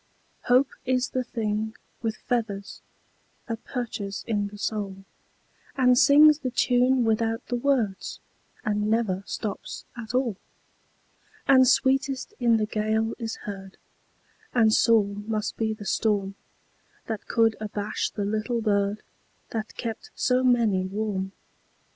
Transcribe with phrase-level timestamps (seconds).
[0.45, 2.81] Hope is the thing with feathers
[3.47, 5.05] That perches in the soul,
[5.75, 8.19] And sings the tune without the words,
[8.65, 10.37] And never stops at all,
[11.47, 13.77] And sweetest in the gale is heard;
[14.55, 16.33] And sore must be the storm
[17.05, 19.03] That could abash the little bird
[19.51, 21.31] That kept so many warm.